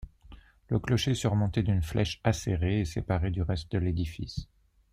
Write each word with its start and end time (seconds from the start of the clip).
Le 0.69 0.79
clocher 0.79 1.13
surmonté 1.13 1.61
d'une 1.61 1.83
flèche 1.83 2.21
acérée 2.23 2.81
est 2.81 2.85
séparé 2.85 3.29
du 3.29 3.43
reste 3.43 3.71
de 3.71 3.77
l'édifice. 3.77 4.47